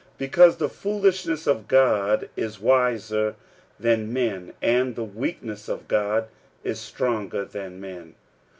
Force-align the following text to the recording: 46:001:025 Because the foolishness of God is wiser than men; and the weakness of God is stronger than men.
46:001:025 0.13 0.17
Because 0.17 0.57
the 0.57 0.69
foolishness 0.69 1.45
of 1.45 1.67
God 1.67 2.29
is 2.35 2.59
wiser 2.59 3.35
than 3.79 4.11
men; 4.11 4.51
and 4.59 4.95
the 4.95 5.03
weakness 5.03 5.69
of 5.69 5.87
God 5.87 6.27
is 6.63 6.79
stronger 6.79 7.45
than 7.45 7.79
men. 7.79 8.15